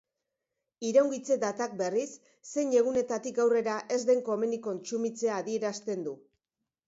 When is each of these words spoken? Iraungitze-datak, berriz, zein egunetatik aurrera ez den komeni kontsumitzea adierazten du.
Iraungitze-datak, 0.91 1.75
berriz, 1.81 2.07
zein 2.53 2.71
egunetatik 2.79 3.41
aurrera 3.45 3.77
ez 3.97 4.01
den 4.11 4.25
komeni 4.31 4.61
kontsumitzea 4.69 5.37
adierazten 5.43 6.09
du. 6.09 6.15